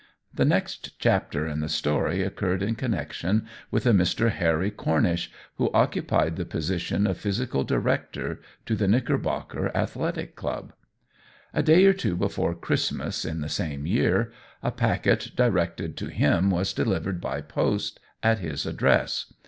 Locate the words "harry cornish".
4.31-5.31